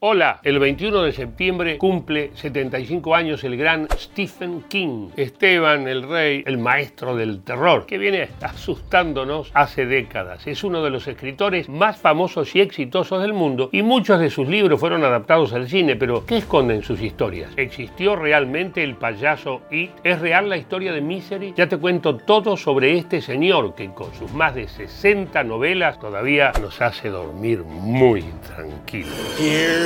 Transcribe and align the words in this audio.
Hola, 0.00 0.38
el 0.44 0.60
21 0.60 1.02
de 1.02 1.10
septiembre 1.10 1.76
cumple 1.76 2.30
75 2.36 3.16
años 3.16 3.42
el 3.42 3.56
gran 3.56 3.88
Stephen 3.98 4.62
King, 4.68 5.08
Esteban 5.16 5.88
el 5.88 6.08
Rey, 6.08 6.44
el 6.46 6.56
maestro 6.56 7.16
del 7.16 7.42
terror, 7.42 7.84
que 7.84 7.98
viene 7.98 8.28
asustándonos 8.40 9.50
hace 9.54 9.86
décadas. 9.86 10.46
Es 10.46 10.62
uno 10.62 10.84
de 10.84 10.90
los 10.90 11.08
escritores 11.08 11.68
más 11.68 11.98
famosos 11.98 12.54
y 12.54 12.60
exitosos 12.60 13.20
del 13.20 13.32
mundo 13.32 13.70
y 13.72 13.82
muchos 13.82 14.20
de 14.20 14.30
sus 14.30 14.46
libros 14.46 14.78
fueron 14.78 15.02
adaptados 15.02 15.52
al 15.52 15.66
cine, 15.66 15.96
pero 15.96 16.24
¿qué 16.24 16.36
esconden 16.36 16.84
sus 16.84 17.02
historias? 17.02 17.50
¿Existió 17.56 18.14
realmente 18.14 18.84
el 18.84 18.94
payaso 18.94 19.62
It? 19.72 19.90
¿Es 20.04 20.20
real 20.20 20.48
la 20.48 20.58
historia 20.58 20.92
de 20.92 21.00
Misery? 21.00 21.54
Ya 21.56 21.66
te 21.66 21.76
cuento 21.76 22.18
todo 22.18 22.56
sobre 22.56 22.96
este 22.96 23.20
señor 23.20 23.74
que 23.74 23.92
con 23.92 24.14
sus 24.14 24.32
más 24.32 24.54
de 24.54 24.68
60 24.68 25.42
novelas 25.42 25.98
todavía 25.98 26.52
nos 26.62 26.80
hace 26.80 27.08
dormir 27.08 27.64
muy 27.64 28.22
tranquilos. 28.46 29.10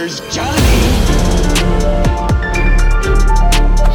Here's 0.02 0.18
Johnny! 0.34 1.01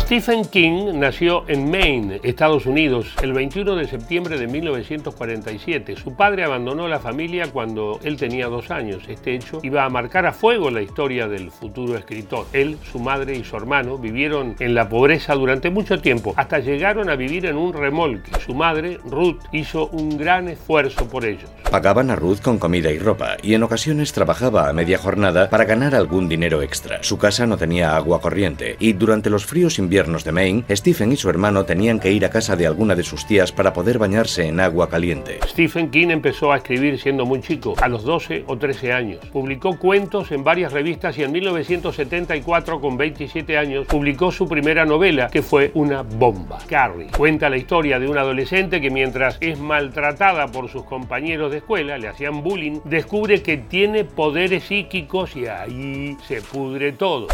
Stephen 0.08 0.46
King 0.46 0.94
nació 0.94 1.44
en 1.50 1.70
Maine, 1.70 2.22
Estados 2.24 2.66
Unidos, 2.66 3.14
el 3.22 3.34
21 3.34 3.76
de 3.76 3.90
septiembre 3.90 4.40
de 4.40 4.48
1947. 4.48 5.98
Su 5.98 6.16
padre 6.16 6.46
abandonó 6.46 6.88
la 6.88 7.02
familia 7.02 7.52
cuando 7.52 8.00
él 8.06 8.16
tenía 8.16 8.48
dos 8.48 8.72
años. 8.72 9.04
Este 9.10 9.36
hecho 9.36 9.60
iba 9.64 9.84
a 9.84 9.90
marcar 9.90 10.26
a 10.26 10.32
fuego 10.32 10.72
la 10.72 10.82
historia 10.82 11.28
del 11.28 11.52
futuro 11.52 11.98
escritor. 11.98 12.46
Él, 12.54 12.78
su 12.90 13.00
madre 13.00 13.36
y 13.36 13.44
su 13.44 13.58
hermano 13.58 13.98
vivieron 13.98 14.56
en 14.60 14.76
la 14.76 14.88
pobreza 14.88 15.36
durante 15.36 15.72
mucho 15.72 16.00
tiempo, 16.00 16.34
hasta 16.38 16.60
llegaron 16.60 17.10
a 17.10 17.18
vivir 17.18 17.46
en 17.46 17.58
un 17.58 17.74
remolque. 17.74 18.32
Su 18.46 18.56
madre, 18.56 19.00
Ruth, 19.04 19.42
hizo 19.52 19.88
un 19.88 20.18
gran 20.18 20.48
esfuerzo 20.48 21.10
por 21.10 21.26
ellos. 21.26 21.52
Pagaban 21.70 22.12
a 22.12 22.16
Ruth 22.16 22.40
con 22.40 22.60
comida 22.60 22.90
y 22.94 22.98
ropa, 22.98 23.36
y 23.44 23.56
en 23.56 23.64
ocasiones 23.64 24.14
trabajaba 24.14 24.70
a 24.70 24.74
media 24.74 25.00
jornada 25.00 25.50
para 25.50 25.66
ganar 25.66 25.96
algún 25.96 26.30
dinero 26.30 26.62
extra. 26.62 27.04
Su 27.04 27.18
casa 27.18 27.46
no 27.46 27.58
tenía 27.58 27.98
agua 27.98 28.22
corriente, 28.22 28.78
y 28.80 28.94
durante 28.94 29.30
los 29.30 29.46
fríos 29.46 29.78
inviernos 29.78 29.97
de 29.98 30.32
Maine, 30.32 30.64
Stephen 30.70 31.12
y 31.12 31.18
su 31.18 31.28
hermano 31.28 31.66
tenían 31.66 32.00
que 32.00 32.12
ir 32.12 32.24
a 32.24 32.30
casa 32.30 32.56
de 32.56 32.68
alguna 32.68 32.94
de 32.94 33.02
sus 33.02 33.26
tías 33.26 33.52
para 33.52 33.74
poder 33.74 33.98
bañarse 33.98 34.46
en 34.46 34.60
agua 34.60 34.90
caliente. 34.90 35.40
Stephen 35.48 35.90
King 35.90 36.10
empezó 36.10 36.52
a 36.52 36.58
escribir 36.58 37.00
siendo 37.00 37.26
muy 37.26 37.42
chico, 37.42 37.74
a 37.82 37.88
los 37.88 38.04
12 38.04 38.44
o 38.46 38.58
13 38.60 38.94
años. 38.94 39.26
Publicó 39.34 39.80
cuentos 39.80 40.32
en 40.32 40.44
varias 40.44 40.72
revistas 40.72 41.18
y 41.18 41.24
en 41.24 41.32
1974, 41.32 42.80
con 42.80 42.96
27 42.96 43.58
años, 43.58 43.88
publicó 43.88 44.32
su 44.32 44.48
primera 44.48 44.86
novela, 44.86 45.30
que 45.30 45.42
fue 45.42 45.72
una 45.74 46.04
bomba. 46.04 46.60
Carrie 46.68 47.08
cuenta 47.18 47.50
la 47.50 47.58
historia 47.58 47.98
de 47.98 48.08
una 48.08 48.22
adolescente 48.22 48.80
que 48.80 48.92
mientras 48.92 49.38
es 49.42 49.58
maltratada 49.58 50.46
por 50.48 50.70
sus 50.70 50.84
compañeros 50.84 51.50
de 51.50 51.58
escuela, 51.58 51.98
le 51.98 52.08
hacían 52.08 52.44
bullying, 52.44 52.82
descubre 52.84 53.42
que 53.42 53.58
tiene 53.58 54.04
poderes 54.04 54.66
psíquicos 54.66 55.36
y 55.36 55.48
ahí 55.48 56.16
se 56.28 56.44
pudre 56.44 56.92
todo. 56.92 57.30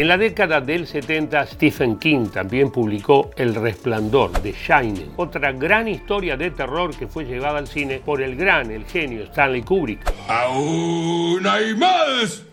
En 0.00 0.08
la 0.08 0.16
década 0.16 0.62
del 0.62 0.86
70, 0.86 1.46
Stephen 1.46 1.98
King 1.98 2.28
también 2.28 2.70
publicó 2.70 3.32
El 3.36 3.54
Resplandor 3.54 4.40
de 4.40 4.52
Shining, 4.52 5.12
otra 5.16 5.52
gran 5.52 5.88
historia 5.88 6.38
de 6.38 6.52
terror 6.52 6.96
que 6.96 7.06
fue 7.06 7.26
llevada 7.26 7.58
al 7.58 7.68
cine 7.68 8.00
por 8.02 8.22
el 8.22 8.34
gran, 8.34 8.70
el 8.70 8.86
genio 8.86 9.24
Stanley 9.24 9.60
Kubrick. 9.60 10.10
¡Aún 10.26 11.46
hay 11.46 11.74
más! 11.74 12.44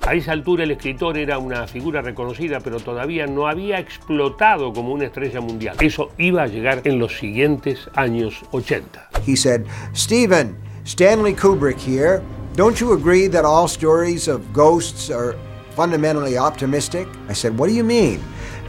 A 0.00 0.14
esa 0.14 0.32
altura 0.32 0.64
el 0.64 0.70
escritor 0.70 1.18
era 1.18 1.36
una 1.36 1.66
figura 1.66 2.00
reconocida, 2.00 2.60
pero 2.60 2.80
todavía 2.80 3.26
no 3.26 3.48
había 3.48 3.78
explotado 3.78 4.72
como 4.72 4.94
una 4.94 5.04
estrella 5.04 5.42
mundial. 5.42 5.76
Eso 5.78 6.12
iba 6.16 6.44
a 6.44 6.46
llegar 6.46 6.80
en 6.84 6.98
los 6.98 7.18
siguientes 7.18 7.90
años 7.96 8.40
80. 8.50 9.10
He 9.26 9.36
said, 9.36 9.66
Stephen, 9.94 10.56
Stanley 10.86 11.34
Kubrick 11.34 11.76
here. 11.76 12.22
Don't 12.56 12.80
you 12.80 12.94
agree 12.94 13.28
that 13.28 13.44
all 13.44 13.68
stories 13.68 14.26
of 14.26 14.40
ghosts 14.54 15.10
are 15.10 15.36
fundamentally 15.74 16.38
optimistic? 16.38 17.08
I 17.28 17.32
said, 17.32 17.58
What 17.58 17.68
do 17.68 17.74
you 17.74 17.84
mean? 17.84 18.22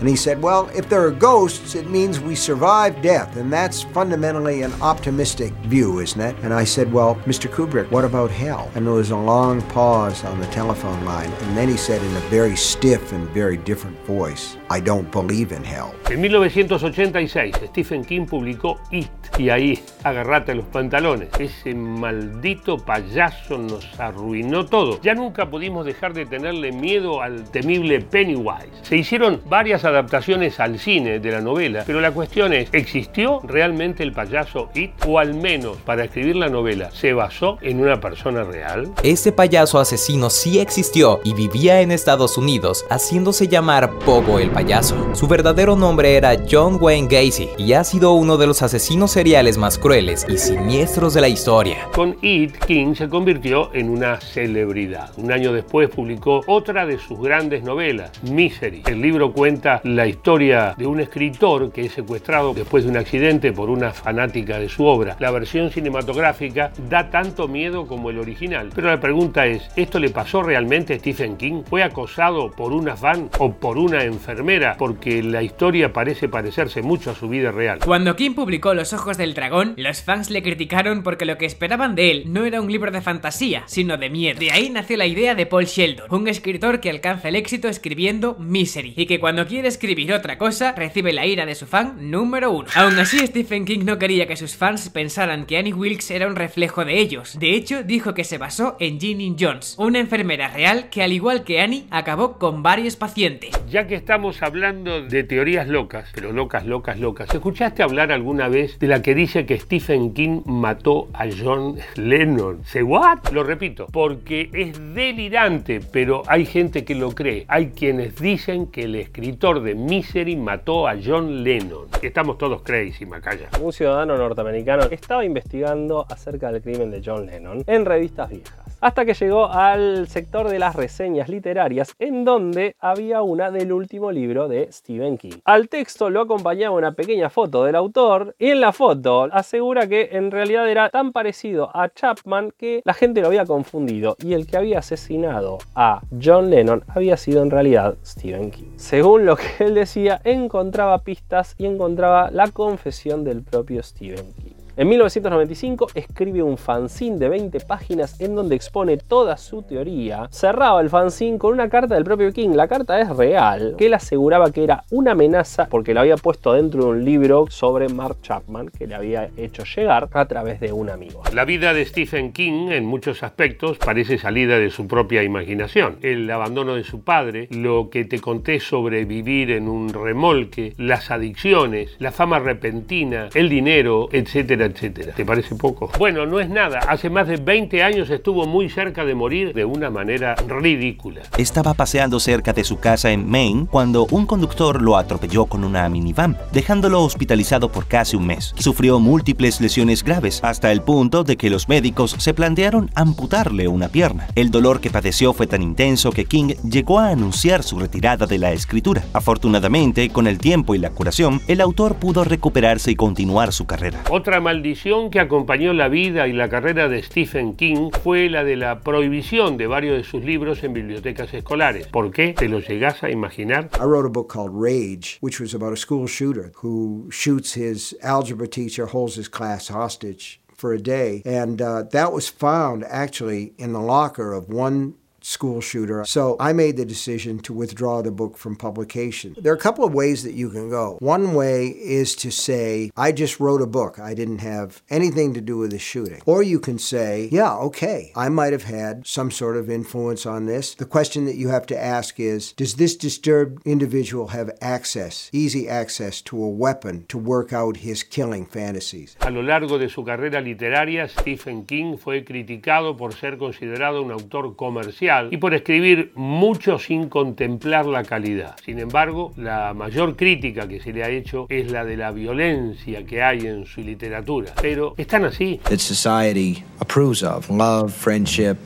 And 0.03 0.09
he 0.09 0.18
said, 0.18 0.41
Well, 0.41 0.69
if 0.75 0.90
there 0.90 1.02
are 1.06 1.12
ghosts, 1.12 1.75
it 1.75 1.90
means 1.90 2.19
we 2.19 2.36
survive 2.36 3.02
death, 3.02 3.38
and 3.38 3.50
that's 3.50 3.84
fundamentally 3.84 4.62
an 4.64 4.74
optimistic 4.81 5.53
view, 5.64 6.02
isn't 6.02 6.19
it? 6.19 6.36
And 6.44 6.53
I 6.53 6.66
said, 6.66 6.91
Well, 6.91 7.16
Mr. 7.25 7.50
Kubrick, 7.50 7.90
what 7.90 8.03
about 8.03 8.30
hell? 8.30 8.69
And 8.75 8.86
there 8.86 8.96
was 8.96 9.12
a 9.12 9.16
long 9.16 9.62
pause 9.69 10.25
on 10.25 10.42
the 10.42 10.47
telephone 10.47 11.06
line, 11.06 11.31
and 11.44 11.56
then 11.56 11.69
he 11.69 11.78
said 11.78 12.02
in 12.02 12.13
a 12.18 12.19
very 12.30 12.58
stiff 12.58 13.13
and 13.13 13.30
very 13.30 13.56
different 13.56 13.97
voice, 14.06 14.58
I 14.69 14.81
don't 14.81 15.09
believe 15.09 15.53
in 15.53 15.63
hell. 15.63 15.96
En 16.09 16.19
1986, 16.19 17.69
Stephen 17.69 18.03
King 18.03 18.25
publicó 18.25 18.81
It, 18.92 19.09
y 19.38 19.52
ahí 19.52 19.80
agarrate 20.03 20.53
los 20.53 20.66
pantalones. 20.66 21.30
Ese 21.40 21.74
maldito 21.74 22.75
payaso 22.75 23.58
nos 23.58 23.88
arruinó 23.97 24.66
todo. 24.66 25.00
Ya 25.02 25.16
nunca 25.16 25.50
pudimos 25.50 25.86
dejar 25.86 26.13
de 26.13 26.25
tenerle 26.25 26.74
miedo 26.74 27.22
al 27.22 27.50
temible 27.52 28.02
Pennywise. 28.02 28.68
Se 28.81 28.97
hicieron 28.97 29.42
varias 29.47 29.86
adaptaciones 29.86 29.93
al 29.94 30.80
cine 30.80 31.20
de 31.20 31.31
la 31.31 31.42
novela, 31.42 31.84
pero 31.86 32.02
la 32.02 32.12
cuestión 32.12 32.54
es, 32.54 32.70
¿existió 32.72 33.42
realmente 33.44 34.04
el 34.04 34.12
payaso 34.12 34.70
It? 34.74 34.92
O 35.08 35.20
al 35.20 35.34
menos, 35.34 35.78
para 35.78 36.06
escribir 36.06 36.36
la 36.36 36.50
novela, 36.50 36.92
¿se 36.92 37.14
basó 37.14 37.58
en 37.62 37.80
una 37.80 38.00
persona 38.00 38.44
real? 38.44 38.92
Ese 39.04 39.31
payaso 39.31 39.80
asesino 39.80 40.30
sí 40.30 40.59
existió 40.59 41.20
y 41.24 41.34
vivía 41.34 41.81
en 41.81 41.92
Estados 41.92 42.38
Unidos, 42.38 42.86
haciéndose 42.90 43.48
llamar 43.48 43.92
Pogo 44.06 44.40
el 44.40 44.50
payaso. 44.50 44.96
Su 45.14 45.28
verdadero 45.28 45.76
nombre 45.76 46.16
era 46.16 46.36
John 46.50 46.78
Wayne 46.80 47.08
Gacy 47.08 47.50
y 47.58 47.74
ha 47.74 47.84
sido 47.84 48.14
uno 48.14 48.38
de 48.38 48.48
los 48.48 48.62
asesinos 48.62 49.12
seriales 49.12 49.58
más 49.58 49.78
crueles 49.78 50.25
y 50.28 50.38
siniestros 50.38 51.14
de 51.14 51.22
la 51.22 51.28
historia. 51.28 51.88
Con 51.94 52.18
It, 52.22 52.58
King 52.66 52.96
se 52.96 53.10
convirtió 53.10 53.74
en 53.74 53.90
una 53.90 54.20
celebridad. 54.20 55.12
Un 55.18 55.31
año 55.31 55.54
después 55.54 55.90
publicó 55.90 56.42
otra 56.48 56.86
de 56.86 57.00
sus 57.00 57.20
grandes 57.20 57.64
novelas, 57.64 58.12
Misery. 58.24 58.84
El 58.86 59.02
libro 59.02 59.34
cuenta 59.34 59.73
la 59.84 60.08
historia 60.08 60.76
de 60.78 60.86
un 60.86 61.00
escritor 61.00 61.72
que 61.72 61.86
es 61.86 61.94
secuestrado 61.94 62.54
después 62.54 62.84
de 62.84 62.90
un 62.90 62.98
accidente 62.98 63.52
por 63.52 63.70
una 63.70 63.92
fanática 63.92 64.60
de 64.60 64.70
su 64.70 64.86
obra. 64.86 65.16
La 65.20 65.32
versión 65.32 65.72
cinematográfica 65.72 66.72
da 66.90 67.10
tanto 67.10 67.48
miedo 67.48 67.88
como 67.88 68.10
el 68.10 68.20
original. 68.20 68.70
Pero 68.74 68.90
la 68.90 69.00
pregunta 69.00 69.46
es, 69.46 69.70
¿esto 69.76 70.00
le 70.00 70.10
pasó 70.10 70.44
realmente 70.44 70.94
a 70.94 71.00
Stephen 71.00 71.38
King? 71.38 71.64
¿Fue 71.70 71.84
acosado 71.84 72.52
por 72.52 72.74
una 72.74 72.96
fan 72.96 73.30
o 73.40 73.54
por 73.54 73.78
una 73.78 74.04
enfermera? 74.04 74.76
Porque 74.78 75.24
la 75.24 75.42
historia 75.42 75.94
parece 75.94 76.30
parecerse 76.30 76.82
mucho 76.82 77.12
a 77.12 77.16
su 77.16 77.30
vida 77.30 77.52
real. 77.52 77.80
Cuando 77.84 78.16
King 78.16 78.34
publicó 78.34 78.74
Los 78.74 78.94
Ojos 78.94 79.18
del 79.18 79.34
Dragón, 79.34 79.74
los 79.78 80.02
fans 80.02 80.30
le 80.30 80.44
criticaron 80.44 81.04
porque 81.04 81.26
lo 81.26 81.38
que 81.38 81.46
esperaban 81.46 81.96
de 81.96 82.12
él 82.12 82.24
no 82.28 82.46
era 82.46 82.62
un 82.62 82.72
libro 82.72 82.92
de 82.92 83.02
fantasía, 83.02 83.64
sino 83.66 83.98
de 83.98 84.10
miedo. 84.10 84.40
De 84.40 84.52
ahí 84.52 84.70
nació 84.70 84.98
la 84.98 85.06
idea 85.06 85.36
de 85.36 85.46
Paul 85.46 85.66
Sheldon, 85.66 86.08
un 86.10 86.28
escritor 86.28 86.80
que 86.80 86.90
alcanza 86.90 87.30
el 87.30 87.36
éxito 87.36 87.68
escribiendo 87.68 88.36
Misery, 88.40 88.94
y 88.96 89.06
que 89.06 89.20
cuando 89.20 89.48
quiere 89.48 89.62
escribir 89.68 90.13
otra 90.13 90.38
cosa, 90.38 90.74
recibe 90.74 91.13
la 91.13 91.25
ira 91.25 91.46
de 91.46 91.56
su 91.56 91.66
fan 91.66 92.12
número 92.12 92.51
uno. 92.51 92.68
Aún 92.75 92.97
así, 93.00 93.19
Stephen 93.28 93.66
King 93.66 93.85
no 93.85 94.00
quería 94.00 94.28
que 94.28 94.35
sus 94.35 94.56
fans 94.56 94.90
pensaran 94.90 95.46
que 95.46 95.57
Annie 95.57 95.74
Wilkes 95.74 96.12
era 96.12 96.28
un 96.28 96.35
reflejo 96.35 96.85
de 96.85 97.00
ellos. 97.00 97.38
De 97.40 97.53
hecho, 97.53 97.84
dijo 97.84 98.13
que 98.13 98.24
se 98.24 98.38
basó 98.38 98.78
en 98.79 99.00
Ginny 99.00 99.35
Jones, 99.40 99.75
una 99.78 100.00
enfermera 100.00 100.50
real 100.50 100.90
que 100.90 101.03
al 101.03 101.13
igual 101.13 101.44
que 101.44 101.62
Annie, 101.62 101.85
acabó 101.90 102.38
con 102.40 102.63
varios 102.63 102.96
pacientes. 102.96 103.51
Ya 103.69 103.88
que 103.88 103.96
estamos 103.96 104.41
hablando 104.41 105.01
de 105.01 105.24
teorías 105.24 105.68
locas, 105.68 106.09
pero 106.13 106.31
locas, 106.31 106.66
locas, 106.66 107.00
locas, 107.00 107.34
¿escuchaste 107.34 107.84
hablar 107.84 108.12
alguna 108.12 108.47
vez 108.47 108.80
de 108.80 108.88
la 108.88 109.01
que 109.01 109.16
dice 109.16 109.45
que 109.45 109.59
Stephen 109.59 110.13
King 110.13 110.41
mató 110.45 111.09
a 111.13 111.25
John 111.25 111.78
Lennon? 111.95 112.63
¿Se 112.66 112.84
what? 112.84 113.31
Lo 113.31 113.44
repito, 113.44 113.88
porque 113.91 114.50
es 114.53 114.78
delirante, 114.94 115.80
pero 115.80 116.24
hay 116.28 116.45
gente 116.45 116.84
que 116.85 116.95
lo 116.95 117.12
cree. 117.12 117.45
Hay 117.47 117.68
quienes 117.68 118.16
dicen 118.16 118.68
que 118.68 118.84
el 118.84 118.95
escritor 118.95 119.53
de 119.62 119.75
Misery 119.75 120.36
mató 120.36 120.88
a 120.88 120.96
John 121.03 121.44
Lennon. 121.44 121.88
Estamos 122.02 122.38
todos 122.38 122.62
crazy, 122.64 123.06
Macaya. 123.06 123.50
Un 123.62 123.74
ciudadano 123.74 124.18
norteamericano 124.18 124.84
estaba 124.90 125.25
investigando 125.25 126.06
acerca 126.09 126.52
del 126.52 126.62
crimen 126.62 126.90
de 126.91 127.01
John 127.04 127.25
Lennon 127.25 127.63
en 127.68 127.86
revistas 127.86 128.30
viejas 128.30 128.62
hasta 128.83 129.06
que 129.06 129.13
llegó 129.13 129.50
al 129.50 130.09
sector 130.09 130.50
de 130.50 130.59
las 130.59 130.75
reseñas 130.75 131.30
literarias, 131.30 131.95
en 132.00 132.25
donde 132.25 132.75
había 132.80 133.21
una 133.21 133.50
del 133.50 133.71
último 133.71 134.12
libro 134.12 134.50
de 134.50 134.69
Stephen 134.74 135.18
King. 135.18 135.39
Al 135.45 135.69
texto 135.69 136.09
lo 136.09 136.19
acompañaba 136.19 136.75
una 136.75 136.91
pequeña 136.91 137.30
foto 137.30 137.63
del 137.63 137.75
autor, 137.75 138.35
y 138.38 138.50
en 138.50 138.59
la 138.59 138.74
foto 138.74 139.30
asegura 139.31 139.88
que 139.88 140.09
en 140.12 140.31
realidad 140.31 140.69
era 140.69 140.89
tan 140.89 141.13
parecido 141.13 141.69
a 141.74 141.88
Chapman 141.88 142.51
que 142.57 142.81
la 142.83 142.94
gente 142.94 143.21
lo 143.21 143.27
había 143.27 143.45
confundido, 143.45 144.18
y 144.19 144.33
el 144.33 144.45
que 144.45 144.57
había 144.57 144.80
asesinado 144.80 145.59
a 145.75 146.01
John 146.21 146.50
Lennon 146.50 146.83
había 146.89 147.15
sido 147.15 147.41
en 147.41 147.51
realidad 147.51 147.95
Stephen 148.06 148.51
King. 148.51 148.71
Según 148.75 149.25
lo 149.25 149.38
que 149.38 149.45
él 149.59 149.75
decía, 149.75 150.19
encontraba 150.25 151.03
pistas 151.03 151.56
y 151.57 151.68
encontraba 151.68 152.31
la 152.31 152.50
confesión 152.50 153.24
del 153.24 153.44
propio 153.44 153.81
Stephen 153.81 154.33
King. 154.33 154.53
En 154.75 154.90
1995 154.90 155.90
escribe 155.94 156.42
un 156.42 156.58
fanzine 156.58 157.20
de 157.20 157.30
20 157.30 157.60
páginas 157.60 158.20
en 158.20 158.34
donde 158.34 158.56
expone 158.56 158.98
toda 158.98 159.38
su 159.38 159.62
teoría. 159.62 160.28
Cerraba 160.31 160.81
el 160.81 160.90
fanzine 160.90 161.38
con 161.38 161.54
una 161.54 161.70
carta 161.70 161.94
del 161.94 162.04
propio 162.04 162.34
King. 162.34 162.56
La 162.56 162.68
carta 162.68 163.00
es 163.00 163.08
real, 163.16 163.75
que 163.78 163.86
él 163.86 163.94
aseguraba 163.94 164.52
que 164.52 164.64
era 164.64 164.84
una 164.90 165.12
amenaza 165.12 165.68
porque 165.70 165.94
la 165.94 166.02
había 166.02 166.18
puesto 166.18 166.54
dentro 166.54 166.86
de 166.86 166.90
un 166.90 167.06
libro 167.06 167.46
sobre 167.50 167.88
Mark 167.88 168.18
Chapman 168.24 168.70
que 168.70 168.88
le 168.88 168.96
había 168.96 169.30
hecho 169.38 169.64
llegar 169.64 170.10
a 170.12 170.25
través 170.25 170.60
de 170.60 170.74
un 170.74 170.90
amigo. 170.90 171.22
La 171.31 171.46
vida 171.46 171.72
de 171.76 171.86
Stephen 171.86 172.34
King 172.34 172.72
en 172.72 172.86
muchos 172.86 173.22
aspectos 173.22 173.78
parece 173.78 174.18
salida 174.18 174.58
de 174.58 174.72
su 174.72 174.88
propia 174.88 175.22
imaginación. 175.22 175.98
El 176.02 176.28
abandono 176.31 176.74
de 176.74 176.84
su 176.84 177.04
padre, 177.04 177.48
lo 177.52 177.92
que 177.92 178.06
te 178.06 178.19
conté 178.19 178.60
sobre 178.60 179.06
vivir 179.06 179.52
en 179.52 179.68
un 179.69 179.90
remolque, 179.90 180.74
las 180.78 181.12
adicciones, 181.12 181.96
la 182.00 182.12
fama 182.12 182.40
repentina, 182.40 183.30
el 183.36 183.50
dinero, 183.50 184.10
etcétera, 184.12 184.62
etcétera. 184.65 185.13
¿Te 185.13 185.25
parece 185.25 185.56
poco? 185.56 185.92
Bueno, 185.98 186.25
no 186.25 186.39
es 186.39 186.50
nada. 186.50 186.80
Hace 186.80 187.10
más 187.10 187.27
de 187.27 187.38
20 187.38 187.83
años 187.83 188.10
estuvo 188.10 188.45
muy 188.45 188.69
cerca 188.69 189.06
de 189.06 189.15
morir 189.15 189.54
de 189.54 189.65
una 189.65 189.89
manera 189.89 190.36
ridícula. 190.48 191.21
Estaba 191.38 191.74
paseando 191.74 192.19
cerca 192.19 192.54
de 192.54 192.63
su 192.63 192.80
casa 192.80 193.12
en 193.12 193.30
Maine 193.30 193.68
cuando 193.69 194.06
un 194.12 194.25
conductor 194.25 194.81
lo 194.81 194.98
atropelló 194.98 195.45
con 195.45 195.63
una 195.63 195.88
minivan, 195.89 196.38
dejándolo 196.51 197.01
hospitalizado 197.04 197.69
por 197.71 197.88
casi 197.88 198.15
un 198.15 198.27
mes. 198.27 198.54
Sufrió 198.57 199.00
múltiples 199.00 199.62
lesiones 199.62 200.04
graves, 200.04 200.39
hasta 200.44 200.71
el 200.71 200.81
punto 200.81 201.24
de 201.24 201.38
que 201.38 201.50
los 201.50 201.69
médicos 201.69 202.16
se 202.18 202.33
plantearon 202.33 202.89
amputarle 202.95 203.68
una 203.68 203.89
pierna. 203.89 204.27
El 204.36 204.51
dolor 204.51 204.80
que 204.80 204.89
padeció 204.89 205.33
fue 205.33 205.48
tan 205.48 205.62
intenso 205.62 206.12
que 206.12 206.25
King 206.25 206.54
llegó 206.69 207.00
a 207.00 207.09
anunciar 207.09 207.63
su 207.63 207.80
retirada 207.80 208.25
de 208.25 208.38
la 208.38 208.51
escritura. 208.51 209.04
Afortunadamente, 209.13 210.09
con 210.09 210.27
el 210.27 210.38
tiempo 210.38 210.75
y 210.75 210.80
la 210.80 210.89
curación, 210.89 211.42
el 211.48 211.62
autor 211.62 211.95
pudo 211.95 212.24
recuperarse 212.24 212.92
y 212.92 212.95
continuar 212.95 213.54
su 213.54 213.66
carrera. 213.66 214.01
Otra 214.09 214.39
maldición 214.54 215.10
que 215.10 215.20
acompañó 215.20 215.74
la 215.74 215.88
vida 215.88 216.28
y 216.28 216.32
la 216.32 216.48
carrera 216.48 216.88
de 216.88 217.02
Stephen 217.02 217.56
King 217.56 217.90
fue 218.04 218.30
la 218.30 218.44
de 218.44 218.56
la 218.56 218.82
prohibición 218.82 219.58
de 219.58 219.66
varios 219.66 219.98
de 219.98 220.04
sus 220.04 220.24
libros 220.24 220.64
en 220.64 220.74
bibliotecas 220.74 221.34
escolares. 221.34 221.88
¿Por 221.88 222.12
qué? 222.12 222.36
¿Te 222.38 222.48
lo 222.48 222.60
llegas 222.60 223.02
a 223.02 223.10
imaginar? 223.10 223.72
I 223.80 223.84
wrote 223.84 224.06
a 224.06 224.12
book 224.12 224.32
called 224.32 224.52
Rage, 224.54 225.18
which 225.22 225.40
was 225.40 225.56
about 225.56 225.74
a 225.74 225.76
school 225.76 226.06
shooter 226.06 226.52
who 226.62 227.10
shoots 227.10 227.56
his 227.56 227.98
algebra 228.04 228.48
teacher, 228.48 228.86
holds 228.86 229.16
his 229.16 229.28
class 229.28 229.70
hostage 229.70 230.40
for 230.56 230.72
a 230.72 230.80
day. 230.80 231.24
And 231.26 231.60
uh, 231.60 231.86
that 231.92 232.14
was 232.14 232.30
found 232.30 232.84
actually 232.88 233.54
in 233.58 233.74
the 233.74 233.82
locker 233.82 234.34
of 234.34 234.50
one 234.50 234.94
school 235.24 235.62
shooter. 235.62 236.04
So 236.06 236.36
I 236.40 236.54
made 236.54 236.78
the 236.78 236.86
decision 236.86 237.40
to 237.40 237.54
withdraw 237.54 238.02
the 238.02 238.12
book 238.12 238.38
from 238.38 238.56
publication. 238.56 239.36
There 239.40 239.54
are 239.54 239.56
a 239.56 239.60
couple 239.60 239.86
of 239.86 239.94
ways 239.94 240.24
that 240.24 240.34
you 240.34 240.50
can 240.50 240.70
go. 240.70 240.98
One 241.00 241.34
way 241.34 241.68
is 241.68 242.16
to 242.18 242.31
say, 242.31 242.92
I 242.98 243.12
just 243.12 243.40
wrote 243.40 243.62
a 243.62 243.68
book. 243.68 244.00
I 244.00 244.14
didn't 244.14 244.40
have 244.40 244.81
anything 244.90 245.34
to 245.34 245.42
do 245.42 245.58
with 245.58 245.72
the 245.72 245.80
shooting. 245.80 246.22
Or 246.25 246.44
you 246.44 246.60
can 246.60 246.78
say, 246.78 247.30
yeah, 247.31 247.54
okay, 247.56 248.12
I 248.16 248.30
might 248.30 248.52
have 248.52 248.64
had 248.64 249.08
some 249.08 249.31
sort 249.31 249.56
of 249.56 249.70
influence 249.70 250.25
on 250.25 250.46
this. 250.46 250.75
The 250.75 250.86
question 250.86 251.26
that 251.26 251.38
you 251.38 251.48
have 251.48 251.66
to 251.68 251.81
ask 251.81 252.19
is, 252.19 252.52
does 252.54 252.76
this 252.76 252.96
disturbed 252.96 253.66
individual 253.66 254.28
have 254.28 254.52
access, 254.62 255.30
easy 255.31 255.69
access 255.69 256.22
to 256.24 256.44
a 256.44 256.50
weapon 256.50 257.06
to 257.08 257.18
work 257.18 257.54
out 257.54 257.78
his 257.78 258.04
killing 258.04 258.46
fantasies? 258.46 259.16
A 259.22 259.31
lo 259.31 259.42
largo 259.42 259.78
de 259.78 259.90
su 259.90 260.04
carrera 260.04 260.42
literaria, 260.42 261.08
Stephen 261.08 261.66
King 261.66 261.98
fue 261.98 262.26
criticado 262.26 262.98
por 262.98 263.14
ser 263.14 263.38
considerado 263.38 264.02
un 264.04 264.12
autor 264.12 264.56
comercial 264.56 265.12
y 265.30 265.38
por 265.38 265.54
escribir 265.54 266.12
mucho 266.15 266.80
sin 266.80 267.10
contemplar 267.10 267.86
la 267.86 268.04
calidad. 268.04 268.56
Sin 268.63 268.80
embargo, 268.80 269.33
la 269.38 269.74
mayor 269.74 270.15
crítica 270.15 270.68
que 270.68 270.80
se 270.80 270.94
le 270.94 271.04
ha 271.04 271.10
hecho 271.10 271.45
es 271.50 271.71
la 271.71 271.86
de 271.86 271.98
la 271.98 272.12
violencia 272.12 273.06
que 273.06 273.21
hay 273.21 273.39
en 273.48 273.65
su 273.65 273.81
literatura. 273.81 274.54
Pero 274.62 274.94
están 274.98 275.25
así. 275.25 275.60
That 275.63 275.80
society 275.80 276.63
approves 276.80 277.24
of 277.24 277.50
love, 277.50 277.94
friendship, 277.94 278.57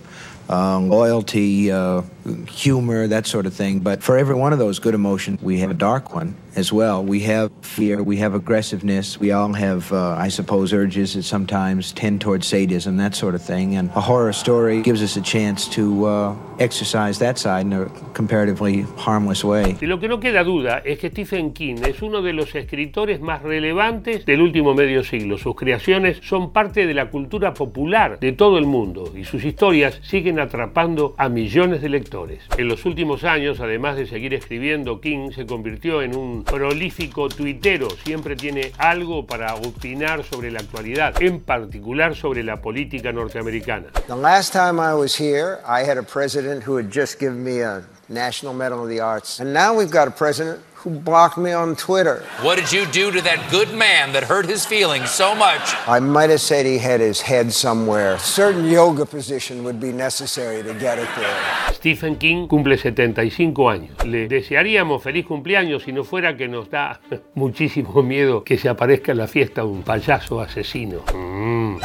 um, 0.49 0.89
loyalty, 0.89 1.71
uh, 1.71 2.01
humor, 2.47 3.07
that 3.07 3.25
sort 3.25 3.45
of 3.45 3.53
thing. 3.53 3.79
But 3.79 4.01
for 4.01 4.17
every 4.17 4.35
one 4.35 4.53
of 4.53 4.59
those 4.59 4.79
good 4.79 4.93
emotions, 4.93 5.41
we 5.41 5.59
have 5.61 5.71
a 5.71 5.77
dark 5.77 6.13
one 6.13 6.35
as 6.57 6.74
well. 6.74 7.04
We 7.04 7.21
have 7.21 7.51
fear, 7.62 8.01
we 8.01 8.18
have 8.18 8.33
aggressiveness, 8.33 9.19
we 9.19 9.31
all 9.31 9.54
have, 9.54 9.94
uh, 9.94 10.15
I 10.15 10.30
suppose, 10.30 10.74
urges 10.74 11.13
that 11.13 11.24
sometimes 11.24 11.94
tend 11.94 12.19
towards 12.19 12.48
sadism, 12.48 12.98
that 12.98 13.13
sort 13.15 13.36
of 13.36 13.42
thing. 13.42 13.75
And 13.75 13.89
a 13.95 14.01
horror 14.01 14.33
story 14.33 14.81
gives 14.81 15.04
us 15.04 15.15
a 15.18 15.21
chance 15.21 15.68
to 15.75 16.06
uh, 16.06 16.36
exercise 16.59 17.19
that 17.19 17.38
side 17.38 17.68
in 17.68 17.74
a 17.74 17.86
comparatively 18.13 18.81
harmless 18.98 19.44
way. 19.44 19.74
De 19.74 19.86
lo 19.86 20.00
que 20.00 20.07
no 20.07 20.19
queda 20.19 20.44
duda 20.44 20.81
es 20.83 20.98
que 20.98 21.09
Stephen 21.09 21.54
King 21.54 21.75
es 21.88 22.01
uno 22.01 22.24
de 22.24 22.33
los 22.33 22.56
escritores 22.56 23.21
más 23.21 23.44
relevantes 23.44 24.25
del 24.25 24.42
último 24.42 24.74
medio 24.74 25.03
siglo. 25.03 25.38
Sus 25.38 25.56
creaciones 25.56 26.19
son 26.24 26.51
parte 26.51 26.88
de 26.88 26.94
la 26.95 27.12
cultura 27.12 27.53
popular 27.53 28.19
de 28.19 28.31
todo 28.31 28.57
el 28.57 28.65
mundo 28.65 29.13
y 29.15 29.25
sus 29.25 29.45
historias 29.45 30.00
siguen 30.01 30.39
atrapando 30.39 31.13
a 31.19 31.30
millones 31.30 31.81
de 31.81 31.89
lectores. 31.89 32.42
En 32.57 32.68
los 32.68 32.86
últimos 32.86 33.24
años, 33.24 33.60
además 33.60 33.95
de 33.95 34.07
seguir 34.07 34.33
escribiendo, 34.33 35.00
King 35.00 35.30
se 35.31 35.45
convirtió 35.45 36.01
en 36.01 36.15
un 36.15 36.46
prolífico 36.47 37.29
tuitero. 37.29 37.89
Siempre 38.03 38.35
tiene 38.35 38.71
algo 38.77 39.25
para 39.25 39.53
opinar 39.55 40.23
sobre 40.23 40.49
la 40.49 40.59
actualidad, 40.59 41.21
en 41.21 41.41
particular 41.41 42.15
sobre 42.15 42.44
la 42.44 42.61
política 42.61 43.11
norteamericana. 43.11 43.88
The 44.07 44.15
last 44.15 44.53
time 44.53 44.79
I 44.79 44.94
was 44.94 45.15
here, 45.15 45.59
I 45.65 45.83
had 45.83 45.97
a 45.97 46.03
president 46.03 46.63
who 46.67 46.77
had 46.77 46.89
just 46.91 47.19
given 47.19 47.44
me 47.44 47.61
a 47.61 47.83
National 48.09 48.54
Medal 48.54 48.83
of 48.83 48.89
the 48.89 49.00
Arts. 49.00 49.39
And 49.39 49.54
now 49.54 49.75
we've 49.75 49.92
got 49.92 50.07
a 50.07 50.12
president 50.12 50.62
who 50.75 50.92
blocked 50.92 51.38
me 51.38 51.51
on 51.51 51.75
Twitter. 51.75 52.24
What 52.42 52.56
did 52.57 52.71
you 52.71 52.86
do 52.86 53.12
to 53.12 53.21
that 53.21 53.50
good 53.51 53.74
man 53.74 54.13
that 54.13 54.24
hurt 54.24 54.45
his 54.45 54.65
feelings 54.65 55.09
so 55.09 55.33
much? 55.36 55.75
I 55.88 56.00
might 56.00 56.30
have 56.30 56.39
said 56.39 56.65
he 56.65 56.77
had 56.77 57.00
his 57.00 57.21
head 57.21 57.51
somewhere. 57.51 58.13
A 58.13 58.19
certain 58.19 58.65
yoga 58.65 59.06
position 59.06 59.63
would 59.63 59.80
be 59.80 59.92
necessary 59.92 60.63
to 60.63 60.74
get 60.75 61.00
it 61.00 61.09
there. 61.18 61.74
Stephen 61.74 62.15
King 62.15 62.48
cumple 62.48 62.77
75 62.77 63.54
años. 63.68 64.06
Le 64.06 64.27
desearíamos 64.27 65.01
feliz 65.01 65.25
cumpleaños 65.25 65.83
si 65.83 65.92
no 65.92 66.03
fuera 66.03 66.38
que 66.38 66.48
nos 66.48 66.69
da 66.69 67.00
muchísimo 67.36 68.03
miedo 68.03 68.44
que 68.44 68.57
se 68.57 68.69
aparezca 68.69 69.12
en 69.12 69.18
la 69.18 69.27
fiesta 69.27 69.65
un 69.65 69.83
payaso 69.83 70.39
asesino. 70.39 71.01
Mm. 71.13 71.80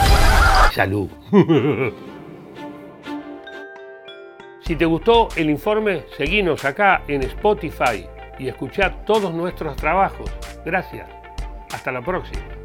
Salud. 0.74 1.08
Si 4.72 4.76
te 4.76 4.86
gustó 4.86 5.28
el 5.36 5.50
informe, 5.50 6.04
seguinos 6.16 6.64
acá 6.64 7.02
en 7.06 7.22
Spotify 7.24 8.08
y 8.38 8.48
escuchad 8.48 9.04
todos 9.04 9.34
nuestros 9.34 9.76
trabajos. 9.76 10.30
Gracias. 10.64 11.10
Hasta 11.70 11.92
la 11.92 12.00
próxima. 12.00 12.61